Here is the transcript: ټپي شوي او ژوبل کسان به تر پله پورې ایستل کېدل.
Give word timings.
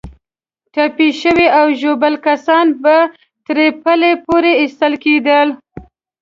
ټپي 0.73 1.09
شوي 1.21 1.47
او 1.59 1.65
ژوبل 1.81 2.13
کسان 2.27 2.65
به 2.83 2.95
تر 3.45 3.57
پله 3.83 4.09
پورې 4.25 4.51
ایستل 4.61 4.93
کېدل. 5.03 5.47